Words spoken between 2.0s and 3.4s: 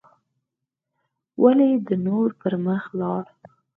نور پر مخ لاړل